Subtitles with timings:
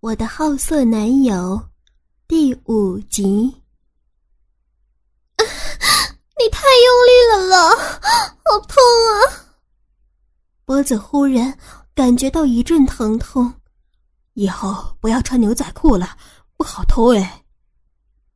[0.00, 1.60] 我的好色男友
[2.28, 3.24] 第五集。
[6.38, 7.70] 你太用力了啦，
[8.44, 9.58] 好痛啊！
[10.64, 11.58] 脖子忽然
[11.96, 13.52] 感觉到一阵疼痛，
[14.34, 16.16] 以后不要穿牛仔裤了，
[16.56, 17.44] 不好偷哎。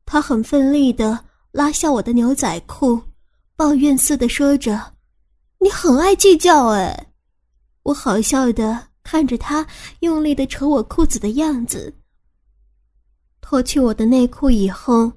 [0.05, 3.01] 他很奋力的拉下我的牛仔裤，
[3.55, 4.95] 抱怨似的说着
[5.61, 7.13] ：“你很爱计较哎。”
[7.85, 9.67] 我好笑的看着他
[10.01, 11.95] 用力的扯我裤子的样子。
[13.43, 15.13] 脱去我的内裤以后，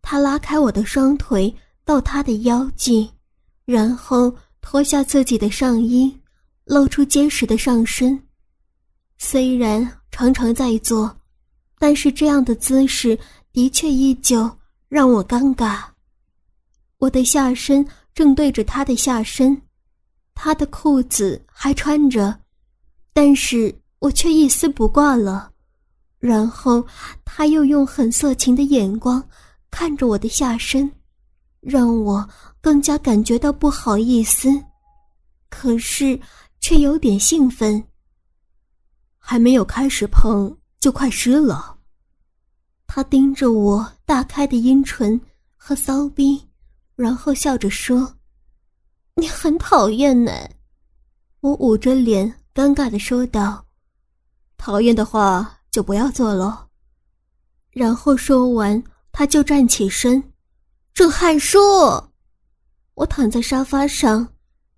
[0.00, 1.52] 他拉开我的双腿
[1.84, 3.10] 到他的腰际，
[3.64, 6.16] 然后脱下自己的上衣，
[6.64, 8.22] 露出结实的上身。
[9.18, 11.18] 虽然常常在做，
[11.76, 13.18] 但是这样的姿势
[13.52, 14.48] 的确依旧
[14.88, 15.82] 让我尴尬。
[16.98, 19.60] 我的下身正对着他的下身。
[20.36, 22.39] 他的裤子还穿着，
[23.12, 25.50] 但是我却一丝不挂了。
[26.18, 26.86] 然后
[27.24, 29.26] 他又用很色情的眼光
[29.70, 30.90] 看着我的下身，
[31.60, 32.28] 让我
[32.60, 34.48] 更加感觉到不好意思，
[35.48, 36.20] 可是
[36.60, 37.82] 却有点兴奋。
[39.18, 41.76] 还没有开始碰就快湿了。
[42.86, 45.18] 他盯着我大开的阴唇
[45.56, 46.46] 和骚逼，
[46.96, 48.16] 然后笑着说。
[49.14, 50.32] 你很讨厌呢，
[51.40, 53.64] 我捂着脸尴尬的说道
[54.58, 56.68] ：“讨厌的话就不要做喽。”
[57.72, 60.22] 然后说完，他就站起身。
[60.92, 61.58] 郑汉书，
[62.92, 64.28] 我躺在沙发上，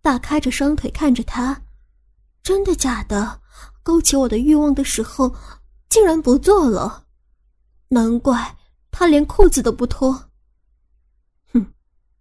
[0.00, 1.60] 大开着双腿看着他。
[2.44, 3.40] 真的假的？
[3.82, 5.34] 勾起我的欲望的时候，
[5.88, 7.06] 竟然不做了。
[7.88, 8.56] 难怪
[8.92, 10.30] 他连裤子都不脱。
[11.52, 11.66] 哼，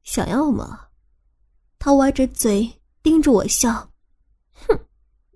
[0.02, 0.88] 想要吗？
[1.78, 3.92] 他歪着嘴盯着我笑，
[4.68, 4.80] 哼，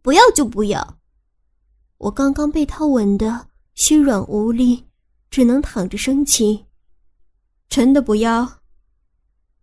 [0.06, 1.00] 不要就不要。
[1.98, 4.86] 我刚刚被他吻得虚软无力，
[5.32, 6.64] 只能躺着生气。
[7.70, 8.48] 真的不要？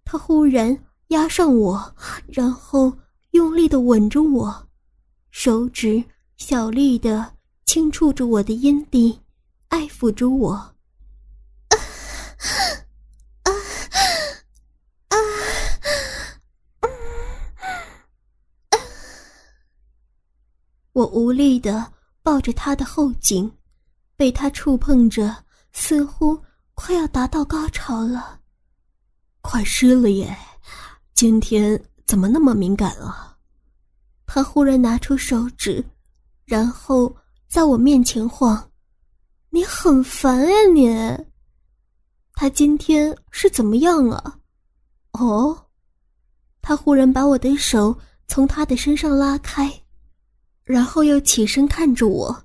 [0.05, 0.77] 他忽然
[1.11, 1.95] 压上我，
[2.27, 2.93] 然后
[3.31, 4.69] 用力的吻着我，
[5.31, 6.03] 手指
[6.39, 9.17] 小力的轻触着我的阴蒂，
[9.69, 10.72] 爱抚着我。
[20.93, 21.93] 我无力的
[22.23, 23.51] 抱着他的后颈，
[24.17, 25.35] 被他触碰着，
[25.73, 26.39] 似乎
[26.75, 28.41] 快要达到高潮了。
[29.41, 30.37] 快湿了耶！
[31.15, 33.37] 今天怎么那么敏感啊？
[34.27, 35.85] 他忽然拿出手指，
[36.45, 37.17] 然后
[37.49, 38.71] 在我面前晃。
[39.51, 41.27] 你很烦呀，你！
[42.35, 44.39] 他今天是怎么样啊？
[45.13, 45.67] 哦，
[46.61, 47.99] 他忽然把我的手
[48.29, 49.82] 从他的身上拉开。
[50.65, 52.45] 然后又起身看着我，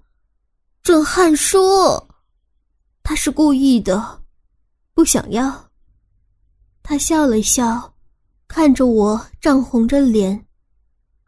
[0.81, 1.57] 郑汉叔，
[3.03, 4.21] 他是故意的，
[4.93, 5.69] 不想要。
[6.81, 7.93] 他笑了笑，
[8.47, 10.45] 看着我涨红着脸。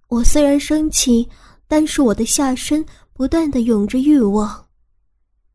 [0.07, 1.29] 我虽然生气，
[1.67, 2.83] 但是我的下身
[3.13, 4.67] 不断的涌着欲望，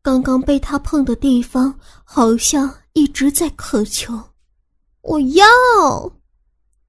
[0.01, 4.17] 刚刚被他碰的地方好像一直在渴求。
[5.01, 5.45] 我要，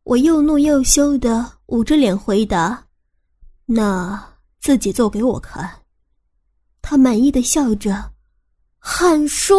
[0.05, 2.87] 我又怒又羞的捂着脸回答
[3.67, 5.83] ：“那。”自己做给我看，
[6.83, 8.13] 他满意的笑着。
[8.79, 9.55] 汉叔，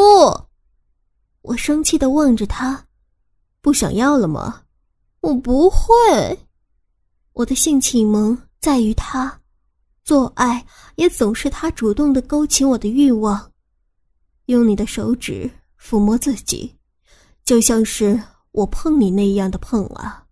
[1.41, 2.85] 我生气的望着他，
[3.61, 4.63] 不想要了吗？
[5.21, 5.77] 我不会。
[7.33, 9.39] 我的性启蒙在于他，
[10.03, 10.65] 做爱
[10.95, 13.51] 也总是他主动的勾起我的欲望。
[14.45, 16.73] 用你的手指抚摸自己，
[17.43, 18.21] 就像是
[18.51, 20.25] 我碰你那样的碰啊。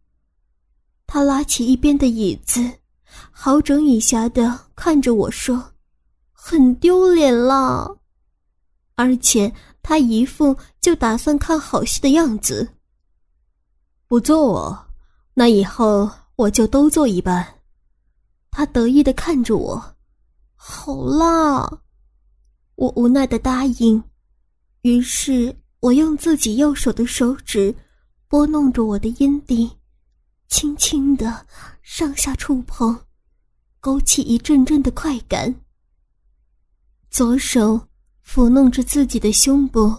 [1.05, 2.61] 他拉起一边的椅子。
[3.31, 5.73] 好整以暇的看着我说
[6.31, 7.97] ：“很丢脸了。”
[8.95, 9.53] 而且
[9.83, 12.69] 他一副就打算看好戏的样子。
[14.07, 14.87] 不做，
[15.33, 17.55] 那以后我就都做一半。
[18.51, 19.95] 他得意的看着我，
[20.55, 21.81] 好啦，
[22.75, 24.01] 我无奈的答应。
[24.83, 27.75] 于是我用自己右手的手指
[28.29, 29.69] 拨弄着我的阴蒂，
[30.47, 31.45] 轻轻的
[31.81, 33.04] 上下触碰。
[33.85, 35.53] 勾起一阵阵的快感。
[37.11, 37.79] 左手
[38.25, 39.95] 抚弄着自己的胸部，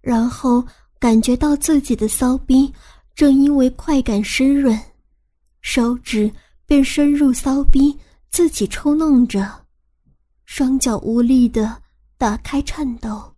[0.00, 0.64] 然后
[0.98, 2.72] 感觉到自己的骚逼
[3.14, 4.80] 正因为快感湿润，
[5.60, 6.32] 手指
[6.64, 7.94] 便深入骚逼，
[8.30, 9.66] 自己抽弄着，
[10.46, 11.82] 双脚无力的
[12.16, 13.34] 打开颤抖，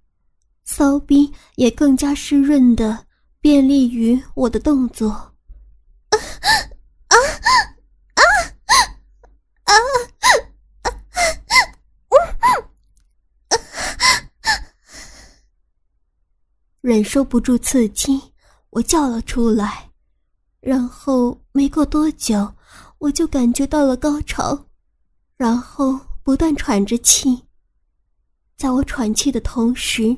[0.62, 3.05] 骚逼也更加湿润的
[3.40, 5.31] 便利于我的动作。
[16.82, 18.20] 忍受不住刺激，
[18.70, 19.88] 我叫了出来，
[20.61, 22.52] 然后没过多久，
[22.99, 24.67] 我就感觉到了高潮，
[25.37, 27.40] 然后不断喘着气。
[28.56, 30.17] 在我喘气的同时，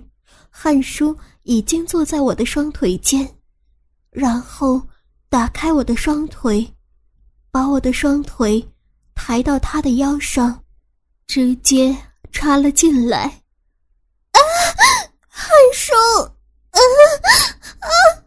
[0.49, 3.29] 汉叔已经坐在我的双腿间，
[4.11, 4.81] 然后
[5.29, 6.67] 打开我的双腿，
[7.51, 8.67] 把我的双腿
[9.15, 10.65] 抬到他的腰上，
[11.27, 11.95] 直接
[12.33, 13.43] 插了进来。
[14.33, 14.41] 啊，
[15.29, 15.93] 汉叔！
[16.75, 17.89] 啊！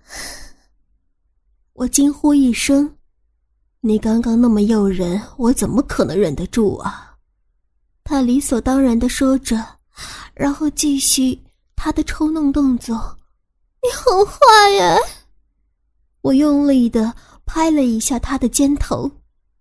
[1.74, 2.98] 我惊呼一声
[3.82, 7.16] ：“你刚刚那么诱人，我怎么可能忍得住啊？”
[8.04, 9.64] 他理所当然的说着，
[10.34, 11.40] 然后继续
[11.76, 13.18] 他的抽弄动作。
[13.84, 14.98] 你很坏呀！
[16.22, 17.14] 我用力的
[17.46, 19.12] 拍了一下他的肩头，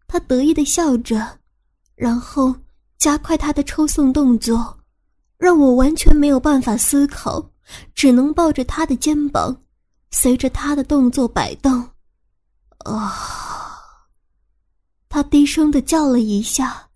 [0.06, 1.38] 他得意的笑着，
[1.94, 2.54] 然后
[2.98, 4.78] 加快他的抽送动作，
[5.38, 7.50] 让我完全没有办法思考。
[7.94, 9.62] 只能抱着他的肩膀，
[10.10, 11.88] 随着他的动作摆动。
[12.78, 13.72] 啊！
[15.08, 16.88] 他低声的叫了一下。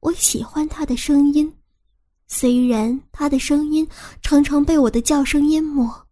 [0.00, 1.52] 我喜欢他的声音，
[2.26, 3.86] 虽然他的声音
[4.22, 6.06] 常常被我的叫声淹没。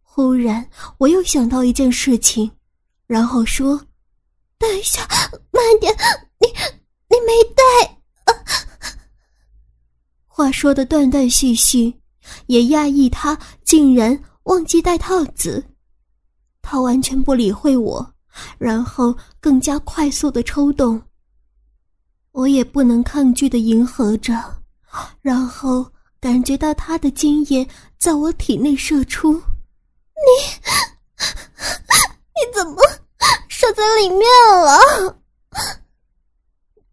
[0.00, 2.50] 忽然，我又想到一件事情，
[3.06, 3.76] 然后说
[4.56, 5.06] ：“等一下，
[5.50, 5.94] 慢点，
[6.38, 6.46] 你
[7.08, 7.62] 你没带。”
[10.26, 12.00] 话说的断断续续。
[12.46, 15.64] 也讶异，他竟然忘记戴套子。
[16.62, 18.14] 他完全不理会我，
[18.58, 21.00] 然后更加快速的抽动。
[22.32, 24.34] 我也不能抗拒的迎合着，
[25.20, 25.86] 然后
[26.18, 27.68] 感觉到他的精液
[27.98, 29.34] 在我体内射出。
[29.34, 29.40] 你，
[32.34, 32.76] 你怎么
[33.48, 35.16] 射在里面了？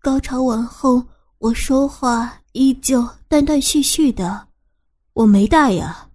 [0.02, 1.04] 高潮完后，
[1.40, 4.48] 我说话依旧断断续续的。
[5.14, 6.10] 我没带呀，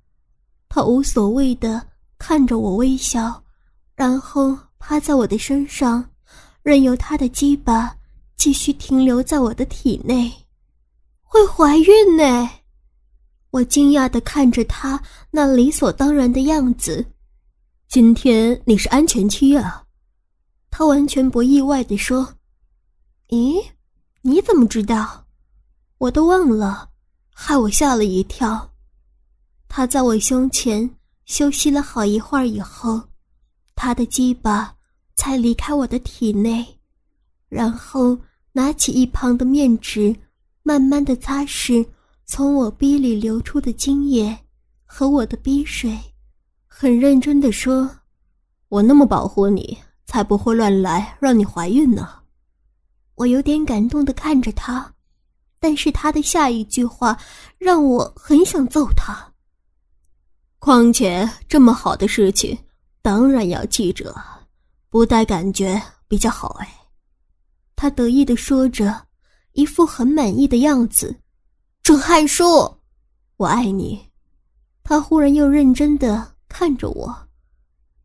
[0.68, 1.86] 他无所谓的
[2.18, 3.42] 看着我微笑，
[3.94, 6.08] 然后趴在我的身上，
[6.62, 7.94] 任由他的鸡巴
[8.36, 10.32] 继续停留在我的体内。
[11.22, 12.50] 会怀孕呢？
[13.50, 15.00] 我惊讶的看着他
[15.30, 17.04] 那理所当然的样子。
[17.88, 19.84] 今天你是安全期啊？
[20.70, 22.34] 他完全不意外的说
[23.28, 23.62] ：“咦，
[24.22, 25.26] 你怎么知道？
[25.98, 26.90] 我都忘了，
[27.32, 28.70] 害我吓了一跳。”
[29.68, 30.88] 他在我胸前
[31.24, 33.00] 休息了好一会儿以后，
[33.74, 34.74] 他的鸡巴
[35.16, 36.64] 才离开我的体内，
[37.48, 38.18] 然后
[38.52, 40.14] 拿起一旁的面纸，
[40.62, 41.86] 慢慢的擦拭
[42.24, 44.36] 从我逼里流出的精液
[44.84, 45.98] 和我的逼水，
[46.66, 47.90] 很认真的说
[48.68, 49.76] ：“我那么保护你，
[50.06, 52.08] 才不会乱来让你怀孕呢。”
[53.16, 54.94] 我有点感动的看着他，
[55.58, 57.18] 但是他的下一句话
[57.58, 59.32] 让我很想揍他。
[60.66, 62.58] 况且这么好的事情，
[63.00, 64.12] 当然要记着，
[64.88, 66.68] 不带感觉比较好哎。
[67.76, 69.06] 他得意的说着，
[69.52, 71.14] 一副很满意的样子。
[71.84, 72.44] 郑汉书，
[73.36, 74.10] 我爱你。
[74.82, 77.16] 他忽然又认真的看着我，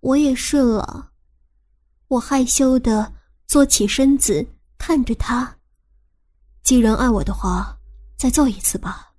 [0.01, 1.09] 我也是了。
[2.09, 3.11] 我害羞的
[3.47, 4.45] 坐起身子，
[4.77, 5.51] 看着他。
[6.61, 7.75] 既然爱我的话，
[8.19, 9.11] 再做一次吧。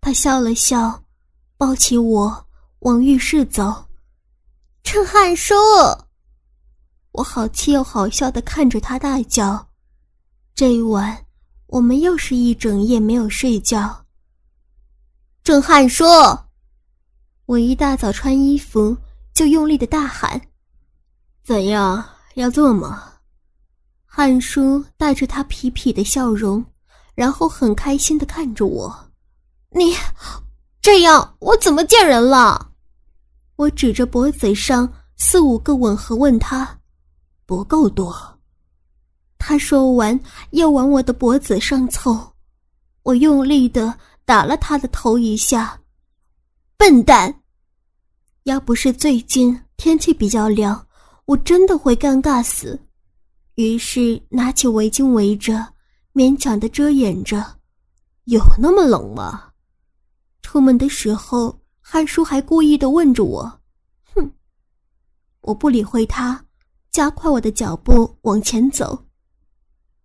[0.00, 1.02] 他笑了笑。
[1.60, 2.46] 抱起我
[2.78, 3.84] 往浴室走，
[4.82, 5.54] 陈汉叔，
[7.12, 9.68] 我好气又好笑的看着他大叫。
[10.54, 11.26] 这一晚，
[11.66, 14.06] 我们又是一整夜没有睡觉。
[15.44, 16.02] 郑汉叔，
[17.44, 18.96] 我一大早穿衣服
[19.34, 20.40] 就用力的大喊
[21.44, 22.02] ：“怎样，
[22.36, 23.06] 要做吗？”
[24.08, 26.64] 汉叔带着他痞痞的笑容，
[27.14, 29.10] 然后很开心的看着我
[29.76, 29.94] ：“你。”
[30.82, 32.70] 这样我怎么见人了？
[33.56, 36.78] 我指着脖子上四五个吻痕问他
[37.44, 38.38] ：“不够多。”
[39.36, 40.18] 他说完
[40.50, 42.32] 又往我的脖子上凑，
[43.02, 43.94] 我用力的
[44.24, 45.78] 打了他的头一下。
[46.78, 47.34] 笨蛋！
[48.44, 50.86] 要不是最近天气比较凉，
[51.26, 52.80] 我真的会尴尬死。
[53.56, 55.74] 于是拿起围巾围着，
[56.14, 57.44] 勉强的遮掩着。
[58.24, 59.49] 有那么冷吗？
[60.50, 63.60] 出门的时候，汉叔还故意的问着我
[64.12, 64.32] ：“哼！”
[65.42, 66.44] 我不理会他，
[66.90, 69.06] 加快我的脚步往前走。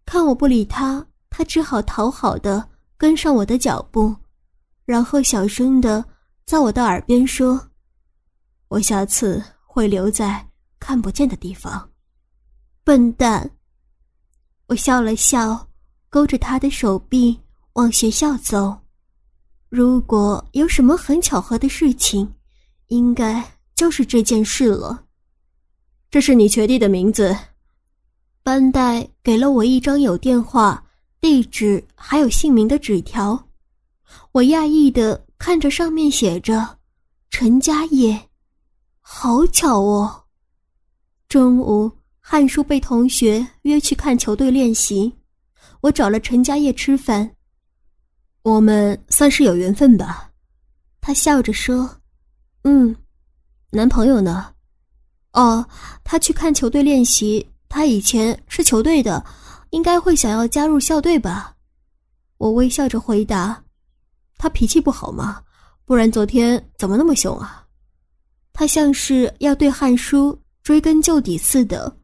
[0.05, 4.15] 看我不理他，他只好讨好的跟上我的脚步，
[4.85, 6.05] 然后小声的
[6.45, 7.59] 在我的耳边说
[8.69, 10.47] ：“我下次会留在
[10.79, 11.89] 看不见的地方。”
[12.85, 13.49] 笨蛋！
[14.67, 15.67] 我笑了笑，
[16.07, 17.35] 勾着他的手臂
[17.73, 18.84] 往学校走。
[19.75, 22.33] 如果有什么很巧合的事情，
[22.87, 23.43] 应该
[23.75, 25.03] 就是这件事了。
[26.09, 27.35] 这是你学弟的名字。
[28.41, 30.81] 班代给了我一张有电话、
[31.19, 33.49] 地址还有姓名的纸条，
[34.31, 36.77] 我讶异的看着上面写着
[37.29, 38.17] “陈家业”，
[39.03, 40.23] 好巧哦。
[41.27, 41.91] 中午，
[42.21, 45.11] 汉叔被同学约去看球队练习，
[45.81, 47.34] 我找了陈家业吃饭。
[48.45, 50.29] 我们算是有缘分吧，
[51.01, 51.89] 他笑着说
[52.63, 52.95] ：“嗯，
[53.71, 54.53] 男朋友呢？
[55.33, 55.67] 哦，
[56.03, 57.43] 他去看球队练习。
[57.67, 59.25] 他以前是球队的，
[59.71, 61.55] 应该会想要加入校队吧？”
[62.37, 63.63] 我微笑着回答
[64.37, 65.41] ：“他脾气不好吗？
[65.83, 67.65] 不然昨天怎么那么凶啊？”
[68.53, 71.97] 他像是要对汉书追根究底似的。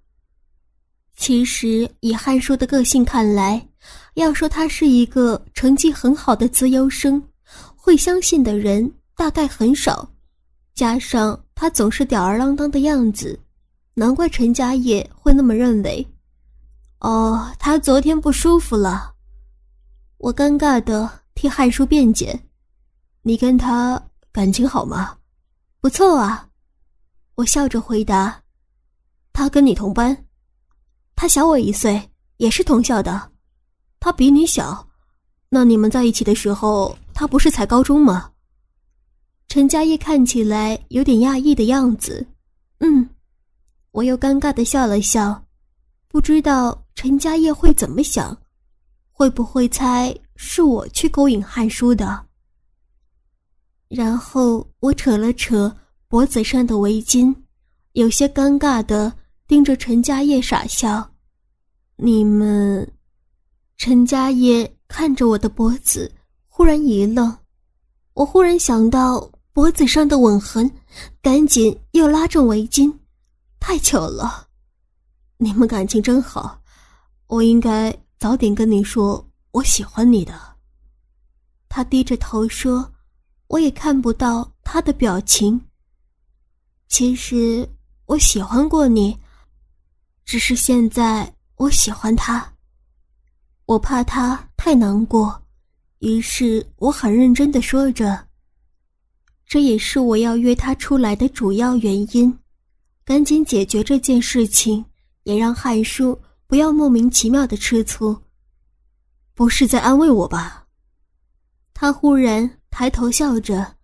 [1.16, 3.64] 其实以汉书的个性看来。
[4.16, 7.22] 要说他是一个成绩很好的资优生，
[7.76, 10.10] 会相信的人大概很少。
[10.74, 13.40] 加上他总是吊儿郎当的样子，
[13.94, 16.06] 难怪陈家业会那么认为。
[17.00, 19.14] 哦，他昨天不舒服了。
[20.18, 22.40] 我尴尬的替汉叔辩解
[23.24, 25.18] ：“你跟他感情好吗
[25.82, 26.48] ？”“不错啊。”
[27.36, 28.44] 我笑着回答。
[29.34, 30.26] “他跟你同班
[31.16, 33.31] ？”“他小我一岁，也是同校的。”
[34.02, 34.88] 他比你小，
[35.48, 38.32] 那你们在一起的时候，他不是才高中吗？
[39.48, 42.26] 陈嘉业看起来有点讶异的样子。
[42.80, 43.08] 嗯，
[43.92, 45.46] 我又尴尬的笑了笑，
[46.08, 48.36] 不知道陈嘉业会怎么想，
[49.12, 52.26] 会不会猜是我去勾引汉书的？
[53.88, 55.78] 然后我扯了扯
[56.08, 57.36] 脖子上的围巾，
[57.92, 59.14] 有些尴尬的
[59.48, 61.08] 盯着陈嘉业傻笑。
[61.98, 62.92] 你们。
[63.84, 66.14] 陈家业看着我的脖子，
[66.48, 67.36] 忽然一愣。
[68.14, 70.70] 我忽然想到脖子上的吻痕，
[71.20, 72.96] 赶紧又拉住围巾。
[73.60, 74.48] 太巧了，
[75.38, 76.62] 你们感情真好。
[77.26, 80.40] 我应该早点跟你说我喜欢你的。
[81.68, 82.94] 他低着头说，
[83.48, 85.60] 我也看不到他的表情。
[86.88, 87.68] 其实
[88.06, 89.18] 我喜欢过你，
[90.24, 92.48] 只是现在我喜欢他。
[93.66, 95.42] 我怕他太难过，
[96.00, 98.28] 于是我很认真的说着
[99.46, 102.38] ：“这也是我要约他出来的主要原因，
[103.06, 104.84] 赶紧解决这件事情，
[105.24, 108.22] 也让汉叔不要莫名其妙的吃醋。”
[109.34, 110.68] 不是在安慰我吧？
[111.74, 113.76] 他忽然抬头笑着：“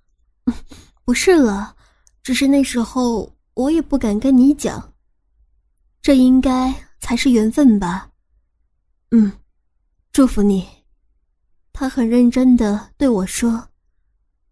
[1.05, 1.75] 不是了，
[2.21, 4.93] 只是那时候我也不敢跟你讲，
[6.01, 8.11] 这应该才是缘分吧？”
[9.11, 9.31] 嗯。
[10.17, 10.67] 祝福你，
[11.71, 13.67] 他很认真的对我说：“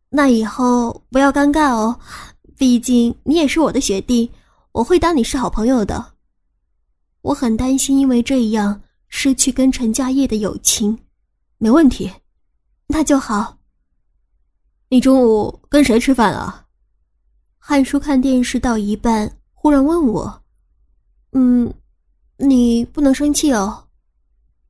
[0.10, 2.00] 那以后不要尴尬哦，
[2.56, 4.32] 毕竟你也是我的学弟，
[4.74, 6.14] 我会当你是好朋友的。”
[7.24, 10.96] 我很担心，因为这样失去跟陈家业的友情。
[11.58, 12.12] 没问题，
[12.86, 13.58] 那就好。
[14.90, 16.68] 你中午跟谁吃饭啊？
[17.58, 20.44] 汉叔看电视到一半，忽然问我
[21.34, 21.74] ：“嗯，
[22.38, 23.82] 你不能生气哦。”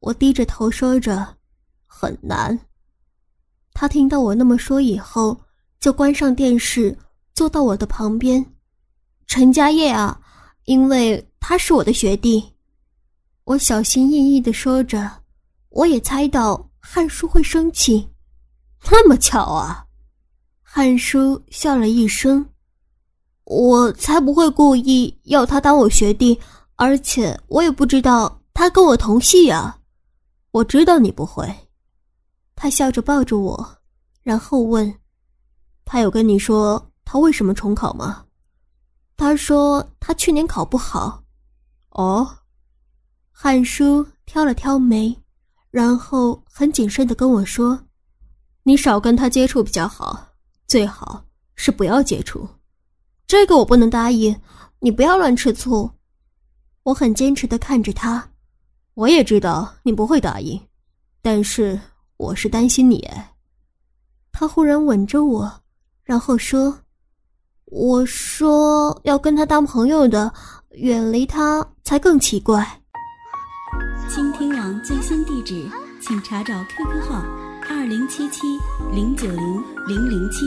[0.06, 1.36] 我低着头说着
[1.88, 2.58] ：“很难。”
[3.74, 5.36] 他听到我那么说以后，
[5.80, 6.96] 就关上电视，
[7.34, 8.46] 坐到我的旁边。
[9.26, 10.22] 陈家业啊，
[10.66, 12.54] 因为他是我的学弟。
[13.46, 15.10] 我小心翼翼的说着，
[15.70, 18.08] 我也猜到汉叔会生气。
[18.92, 19.84] 那么巧啊！
[20.62, 22.46] 汉叔笑了一声
[23.46, 26.40] ：“我才不会故意要他当我学弟，
[26.76, 29.76] 而且我也不知道他跟我同系啊。”
[30.56, 31.54] 我知道你不会，
[32.56, 33.78] 他笑着抱着我，
[34.24, 35.02] 然后问
[35.84, 38.26] ：“他有跟你说他为什么重考吗？”
[39.18, 41.22] 他说他去年考不好。
[41.90, 42.38] 哦，
[43.32, 45.14] 汉叔挑了挑眉，
[45.72, 47.78] 然后很谨慎的跟我说
[48.64, 50.26] ：“你少跟他接触比较好，
[50.68, 52.48] 最好是不要接触。”
[53.28, 54.34] 这个我不能答应，
[54.80, 55.92] 你不要乱吃醋。
[56.84, 58.30] 我很坚持的看着他。
[58.96, 60.60] 我也知道你不会答应，
[61.22, 61.78] 但是
[62.16, 63.06] 我是担心你。
[64.32, 65.62] 他忽然吻着我，
[66.04, 66.80] 然后说
[67.68, 70.34] ：“我说要跟他当朋友的，
[70.72, 72.66] 远离他才更奇怪。”
[74.10, 75.70] 倾听网最新地址，
[76.02, 77.22] 请查找 QQ 号
[77.70, 78.42] 二零七七
[78.94, 80.46] 零九零零零七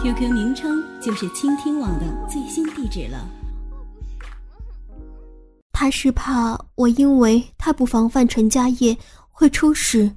[0.00, 3.18] ，QQ 名称就是倾听网的最新地址了。
[5.84, 8.96] 他是怕我因为太不防范陈家业
[9.28, 10.10] 会出事，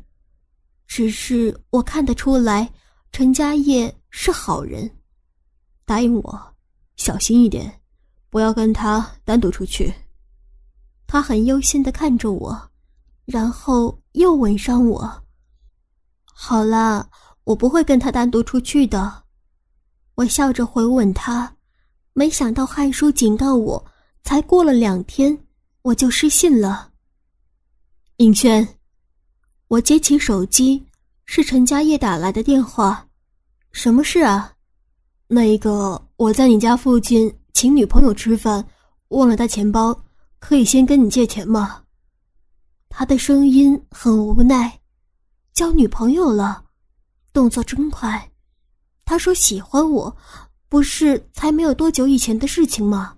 [0.87, 2.71] 只是我看得出来
[3.11, 4.89] 陈家业是好人。
[5.83, 6.55] 答应我，
[6.95, 7.81] 小心一点，
[8.29, 9.93] 不要跟他单独出去。
[11.05, 12.71] 他很忧心的看着我，
[13.25, 15.21] 然后又吻上我。
[16.23, 17.09] 好啦，
[17.43, 19.23] 我不会跟他单独出去的。
[20.15, 21.57] 我笑着回吻他，
[22.13, 23.85] 没想到汉叔警告我，
[24.23, 25.37] 才过了两天，
[25.87, 26.91] 我就失信了。
[28.17, 28.67] 尹轩，
[29.69, 30.85] 我接起手机，
[31.23, 33.07] 是陈家业打来的电话，
[33.71, 34.53] 什么事啊？
[35.27, 38.67] 那个，我在你家附近请女朋友吃饭，
[39.09, 39.97] 忘了带钱包，
[40.39, 41.83] 可以先跟你借钱吗？
[42.89, 44.81] 他的声音很无奈，
[45.53, 46.65] 交女朋友了，
[47.31, 48.29] 动作真快。
[49.05, 50.17] 他说喜欢我，
[50.67, 53.16] 不是才没有多久以前的事情吗？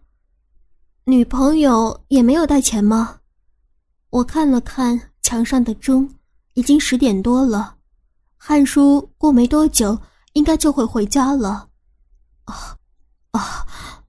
[1.10, 3.18] 女朋友也没有带钱吗？
[4.12, 6.08] 我看了看墙上的钟，
[6.54, 7.78] 已经十点多了，
[8.38, 10.00] 汉叔过没多久
[10.34, 11.68] 应该就会回家了。
[12.46, 12.78] 啊，
[13.32, 13.66] 啊，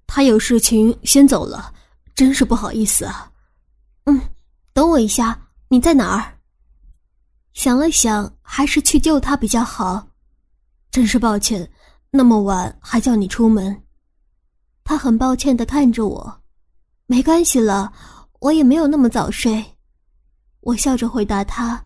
[0.06, 1.72] 他有事情先走了，
[2.14, 3.32] 真是不好意思啊。
[4.04, 4.20] 嗯，
[4.74, 6.36] 等我一下，你在哪儿？
[7.54, 10.06] 想了想，还是去救他比较好。
[10.90, 11.70] 真是抱歉，
[12.10, 13.84] 那么晚还叫你出门。
[14.84, 16.39] 他很抱歉的看着我，
[17.10, 17.92] 没关系了，
[18.38, 19.64] 我也没有那么早睡。
[20.60, 21.84] 我笑着回答他，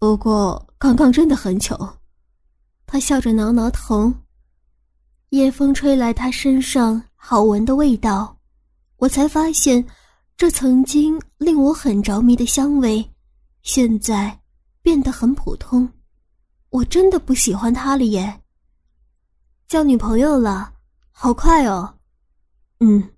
[0.00, 1.88] 不过刚刚真的很糗。
[2.84, 4.12] 他笑着挠挠头。
[5.28, 8.36] 夜风吹来他身上好闻的味道，
[8.96, 9.86] 我才发现，
[10.36, 13.08] 这曾经令我很着迷的香味，
[13.62, 14.36] 现在
[14.82, 15.88] 变得很普通。
[16.70, 18.40] 我真的不喜欢他了耶。
[19.68, 20.72] 交女朋友了，
[21.12, 21.94] 好快哦。
[22.80, 23.08] 嗯，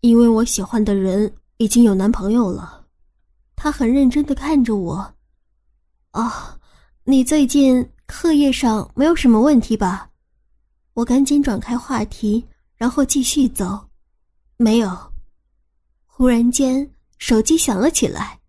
[0.00, 2.84] 因为我喜欢的人已经有男朋友了。
[3.56, 5.14] 他很认真的看着我。
[6.12, 6.32] 哦，
[7.04, 10.08] 你最近课业上没有什么问题吧？
[10.94, 13.88] 我赶紧转开话题，然后继续走。
[14.56, 14.96] 没有。
[16.06, 18.40] 忽然间，手机响了起来。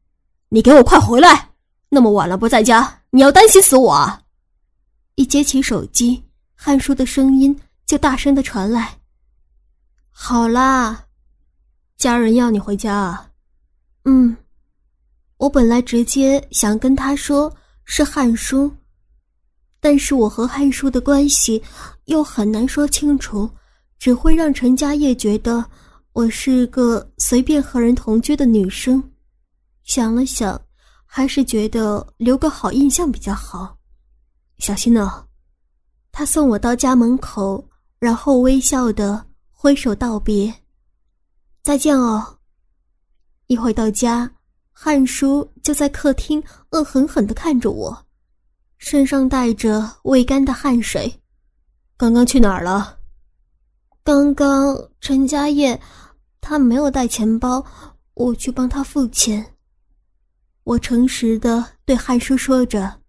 [0.49, 1.51] 你给我快回来！
[1.89, 4.21] 那么晚了不在家，你要担心死我啊！
[5.15, 6.23] 一接起手机，
[6.55, 8.99] 汉叔的声音就大声的传来。
[10.09, 11.05] 好啦，
[11.99, 13.29] 家人要你回家啊。
[14.05, 14.35] 嗯，
[15.35, 18.71] 我本来直接想跟他说是汉叔。
[19.81, 21.61] 但是我和汉叔的关系
[22.05, 23.49] 又很难说清楚，
[23.99, 25.63] 只会让陈家业觉得
[26.13, 29.03] 我是个随便和人同居的女生。
[29.83, 30.59] 想了想，
[31.05, 33.77] 还是觉得留个好印象比较好。
[34.59, 35.25] 小心呢。
[36.13, 37.63] 他送我到家门口，
[37.99, 40.53] 然后微笑的挥手道别
[41.69, 42.39] ：“再见哦。”
[43.45, 44.27] 一回到家，
[44.71, 48.05] 汉叔就在客厅恶狠狠的看着我。
[48.79, 51.21] 身上带着未干的汗水，
[51.95, 52.97] 刚刚去哪儿了？
[54.03, 55.79] 刚刚陈家业
[56.41, 57.63] 他没有带钱包，
[58.15, 59.45] 我去帮他付钱。
[60.63, 62.99] 我诚实的对汉叔说着：“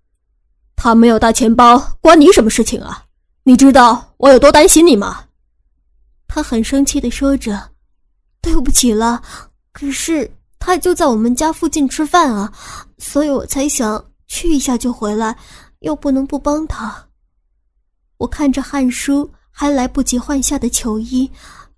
[0.77, 3.07] 他没有带钱包，关你什么事情啊？
[3.43, 5.25] 你知道我有多担心你吗？”
[6.29, 7.70] 他很生气的说着
[8.41, 9.23] ：“对不起了，
[9.73, 12.53] 可是他就在我们家附近吃饭啊，
[12.99, 15.37] 所以我才想。”去一下就回来，
[15.81, 17.05] 又不能不帮他。
[18.17, 21.29] 我看着汉叔还来不及换下的球衣，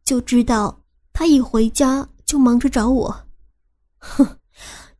[0.04, 0.78] 就知道
[1.14, 3.24] 他一回家就忙着找我。
[3.96, 4.36] 哼，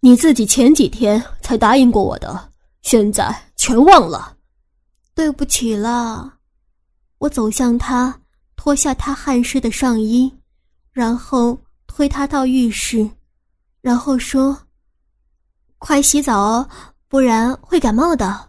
[0.01, 4.35] 你自己前几天才答应过我的，现在全忘了。
[5.15, 6.33] 对不起了。
[7.19, 8.19] 我走向他，
[8.57, 10.33] 脱下他汗湿的上衣，
[10.93, 13.09] 然后推他到浴室，
[13.81, 14.57] 然后说
[15.79, 16.69] ：“快洗澡哦。”
[17.09, 18.49] 不然会感冒的。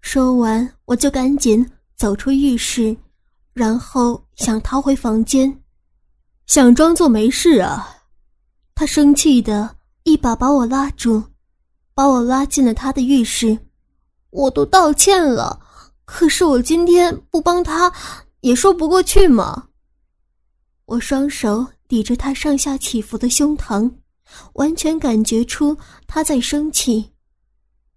[0.00, 2.96] 说完，我就赶紧走出浴室，
[3.52, 5.62] 然后想逃回房间，
[6.46, 8.02] 想装作没事啊。
[8.74, 11.22] 他生气的一把把我拉住，
[11.94, 13.56] 把我拉进了他的浴室。
[14.30, 15.60] 我都道歉了，
[16.04, 17.92] 可是我今天不帮他，
[18.40, 19.67] 也说不过去嘛。
[20.88, 23.92] 我双手抵着他上下起伏的胸膛，
[24.54, 27.12] 完全感觉出他在生气。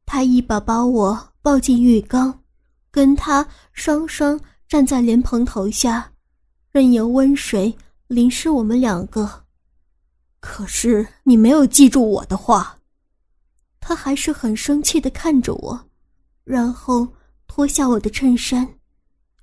[0.06, 2.38] 他一把把我抱进浴缸，
[2.92, 6.12] 跟他双双站在莲蓬头下，
[6.70, 7.74] 任由温水
[8.08, 9.46] 淋湿我们两个。
[10.42, 12.78] 可是你没有记住我的话。
[13.80, 15.90] 他还是很生气的看着我，
[16.44, 17.08] 然后
[17.48, 18.68] 脱下我的衬衫，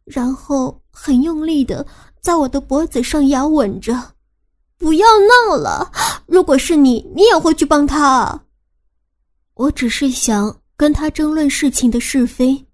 [0.05, 1.85] 然后很用力的
[2.21, 4.13] 在我的脖子上压吻着。
[4.77, 5.07] 不要
[5.49, 5.91] 闹了！
[6.27, 8.41] 如果是你，你也会去帮他。
[9.55, 12.65] 我只是想跟他争论事情的是非，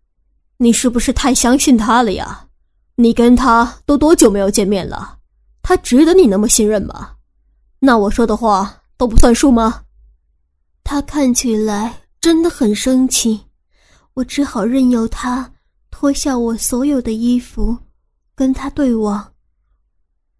[0.58, 2.48] 你是不是太相信他了呀？
[2.96, 5.18] 你跟他都多久没有见面了？
[5.62, 7.12] 他值得你那么信任吗？
[7.80, 9.84] 那我说的话都不算数吗？
[10.84, 13.46] 他看起来真的很生气，
[14.12, 15.50] 我只好任由他
[15.90, 17.78] 脱下我所有的衣服，
[18.34, 19.33] 跟他对望。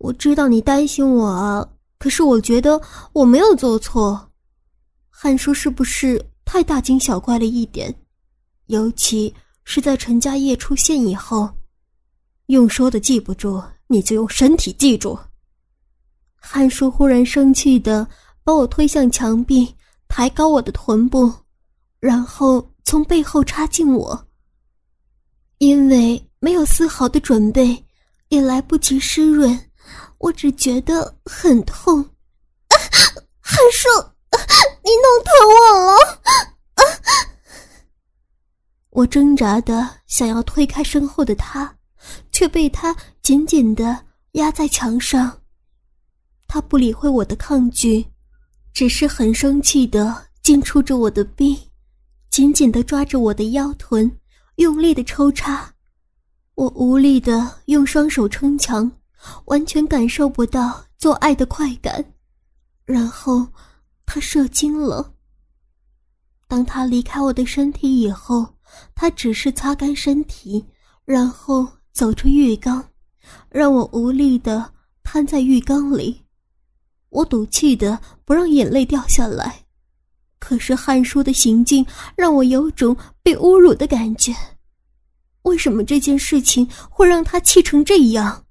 [0.05, 1.67] 我知道你担心我啊，
[1.99, 2.79] 可是我觉得
[3.15, 4.31] 我没有做错。
[5.09, 7.95] 汉叔是不是太大惊小怪了一点？
[8.67, 11.49] 尤其是在陈家业出现以后。
[12.49, 15.19] 用说的记不住，你就用身体记住。
[16.35, 18.07] 汉叔忽然生气的
[18.43, 19.75] 把我推向墙壁，
[20.07, 21.33] 抬高我的臀部，
[21.99, 24.27] 然后从背后插进我。
[25.57, 27.83] 因为没有丝毫的准备，
[28.29, 29.59] 也来不及湿润，
[30.25, 32.03] 我只觉得很痛。
[33.41, 33.89] 韩叔，
[34.83, 35.55] 你弄疼我
[35.93, 35.99] 了！
[38.89, 41.77] 我挣扎的想要推开身后的他。
[42.31, 45.41] 却被他紧紧的压在墙上。
[46.47, 48.05] 他不理会我的抗拒，
[48.75, 51.59] 只是很生气的紧触着我的臂，
[52.31, 54.11] 紧紧的抓着我的腰臀，
[54.57, 55.73] 用力的抽插。
[56.57, 58.91] 我无力的用双手撑墙，
[59.47, 62.05] 完全感受不到做爱的快感。
[62.85, 63.47] 然后，
[64.07, 65.13] 他射精了。
[66.47, 68.47] 当他离开我的身体以后，
[68.95, 70.65] 他只是擦干身体，
[71.05, 71.67] 然后。
[71.95, 72.85] 走出浴缸，
[73.49, 74.69] 让我无力的
[75.05, 76.21] 瘫在浴缸里。
[77.11, 79.65] 我赌气的不让眼泪掉下来，
[80.41, 84.35] 可是汉叔的行径让我有种被侮辱的感觉。
[85.43, 88.44] 为什么这件事情会让他气成这样？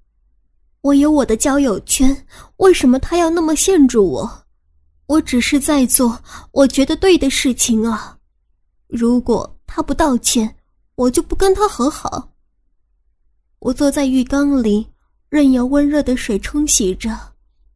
[0.83, 2.25] 我有我的交友圈，
[2.57, 4.45] 为什么他要那么限制我？
[5.05, 8.17] 我只是在做我觉得对的事情啊！
[8.87, 10.57] 如果他不道歉，
[10.95, 12.33] 我就不跟他和好。
[13.59, 14.85] 我坐在浴缸里，
[15.29, 17.17] 任由温热的水冲洗着，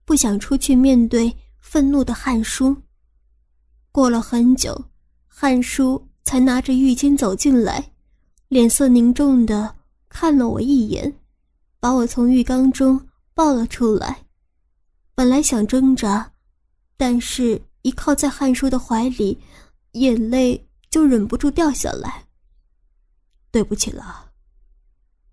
[0.03, 2.75] 不想出去面对愤怒的汉叔。
[3.89, 4.83] 过了很久，
[5.29, 7.89] 汉叔才拿着浴巾走进来，
[8.49, 9.73] 脸色凝重的
[10.09, 11.13] 看了我一眼，
[11.79, 14.25] 把我从浴缸中抱了出来。
[15.15, 16.31] 本来想挣扎，
[16.95, 19.39] 但是一靠在汉叔的怀里，
[19.93, 22.25] 眼泪就忍不住掉下来。
[23.51, 24.31] 对不起了。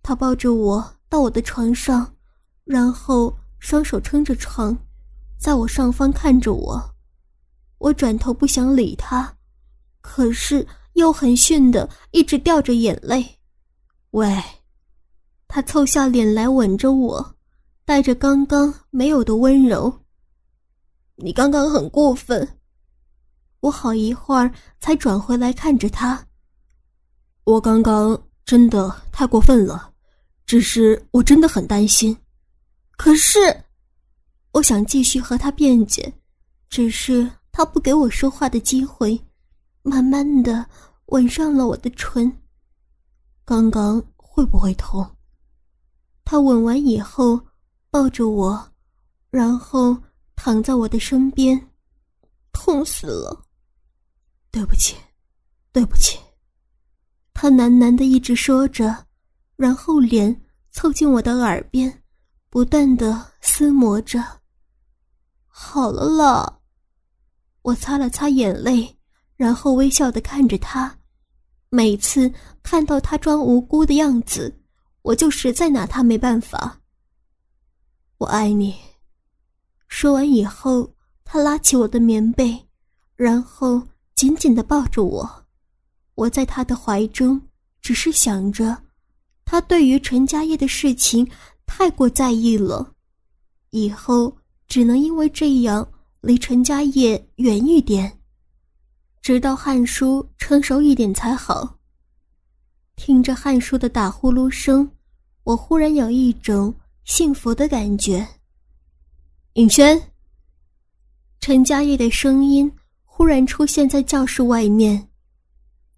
[0.03, 2.15] 他抱着我到我的床上，
[2.65, 4.77] 然后双手撑着床，
[5.39, 6.95] 在我上方看着我。
[7.79, 9.37] 我转头不想理他，
[10.01, 13.39] 可是又很逊的一直掉着眼泪。
[14.13, 14.43] 喂，
[15.55, 17.37] 他凑下脸来吻着我，
[17.85, 20.01] 带着刚刚没有的温柔。
[21.15, 22.59] 你刚刚很过分。
[23.61, 26.27] 我好一会儿才转回来看着他。
[27.45, 29.93] 我刚刚真的太过分了。
[30.45, 32.19] 只是我真的很担心，
[32.97, 33.39] 可是，
[34.51, 36.13] 我想继续和他辩解，
[36.69, 39.25] 只是他不给我说话的机会，
[39.83, 40.67] 慢慢的
[41.07, 42.41] 吻上了我的唇。
[43.45, 45.09] 刚刚会不会痛？
[46.25, 47.41] 他吻完以后，
[47.91, 48.73] 抱着我，
[49.31, 49.97] 然后
[50.35, 51.71] 躺在我的身边，
[52.53, 53.45] 痛死了。
[54.51, 54.97] 对不起，
[55.73, 56.19] 对不起。
[57.33, 59.07] 他喃喃的一直说着。
[59.57, 62.03] 然后脸凑近我的耳边，
[62.51, 64.21] 不断的撕磨着。
[65.47, 66.59] 好了啦，
[67.63, 68.99] 我擦了擦眼泪，
[69.37, 70.99] 然后微笑的看着他。
[71.71, 72.33] 每次
[72.65, 74.53] 看到他装无辜的样子，
[75.05, 76.81] 我就实在拿他没办法。
[78.17, 78.75] 我爱你。
[79.87, 80.91] 说完以后，
[81.25, 82.59] 他拉起我的棉被，
[83.15, 83.83] 然后
[84.15, 85.45] 紧紧的抱着我。
[86.15, 87.41] 我在他的怀中，
[87.83, 88.83] 只是想着。
[89.45, 91.31] 他对于陈家业的事情
[91.67, 92.95] 太过在意了，
[93.71, 94.35] 以后
[94.67, 95.87] 只能因为这样
[96.23, 98.21] 离陈家业远一点，
[99.21, 101.79] 直到汉叔成熟一点才好。
[102.97, 104.91] 听着汉叔的打呼噜声，
[105.43, 108.27] 我忽然有一种幸福的感觉。
[109.55, 110.01] 尹轩，
[111.41, 112.71] 陈家业的声音
[113.05, 115.09] 忽然出现在教室外面。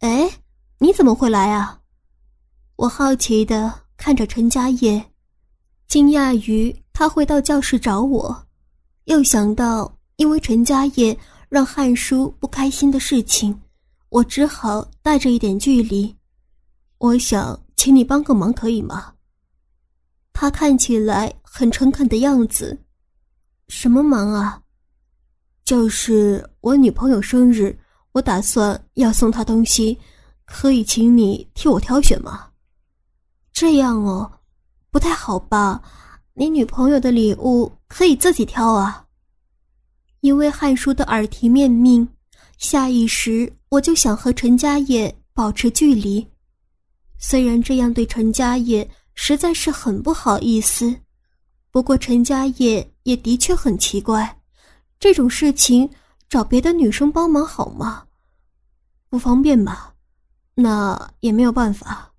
[0.01, 0.29] 哎，
[0.79, 1.81] 你怎么会来啊？
[2.77, 5.03] 我好奇的看着陈佳业，
[5.87, 8.47] 惊讶于他会到教室找我，
[9.05, 11.17] 又想到因为陈佳业
[11.49, 13.59] 让汉叔不开心的事情，
[14.09, 16.15] 我只好带着一点距离。
[16.99, 19.13] 我想请你帮个忙，可以吗？
[20.33, 22.79] 他看起来很诚恳的样子。
[23.69, 24.63] 什么忙啊？
[25.65, 27.77] 就是我女朋友生日，
[28.13, 29.99] 我打算要送她东西，
[30.45, 32.49] 可以请你替我挑选吗？
[33.53, 34.31] 这样哦，
[34.91, 35.83] 不太好吧？
[36.35, 39.05] 你女朋友的礼物可以自己挑啊。
[40.21, 42.07] 因为汉叔的耳提面命，
[42.59, 46.27] 下意识我就想和陈家业保持距离。
[47.19, 50.95] 虽然这样对陈家业实在是很不好意思，
[51.71, 54.39] 不过陈家业也的确很奇怪，
[55.01, 55.89] 这种事情
[56.29, 58.05] 找别的女生帮忙好吗？
[59.09, 59.95] 不方便吧？
[60.55, 62.13] 那也没有办法。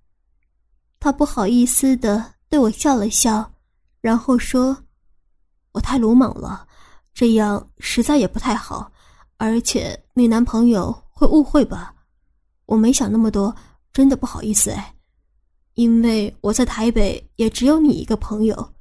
[0.99, 3.51] 他不好意思的对我笑了笑，
[4.01, 4.75] 然后说
[5.73, 6.67] ：“我太鲁莽了，
[7.13, 8.91] 这样实在也不太好，
[9.37, 11.93] 而且你男朋友会误会吧？
[12.65, 13.55] 我没想那么多。”
[13.97, 14.93] 真的不好意思哎，
[15.73, 18.73] 因为我在台北也只有你一个朋友，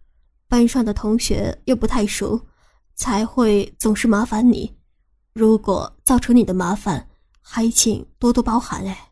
[0.47, 2.39] 班上的同学又不太熟，
[2.97, 4.71] 才会总是麻烦你。
[5.33, 7.09] 如果造成你的麻烦，
[7.41, 9.06] 还请多多包涵哎。